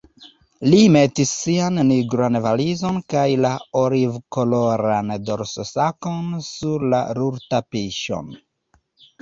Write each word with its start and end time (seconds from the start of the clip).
Li 0.69 0.77
metis 0.93 1.33
sian 1.41 1.75
nigran 1.89 2.37
valizon 2.45 2.97
kaj 3.15 3.25
la 3.47 3.51
olivkoloran 3.83 5.13
dorsosakon 5.29 6.35
sur 6.49 6.89
la 6.95 7.03
rultapiŝon. 7.21 8.35